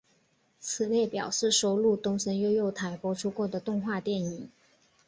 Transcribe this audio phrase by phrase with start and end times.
[0.59, 4.49] 此列表示收录东森幼幼台播出过的动画电影。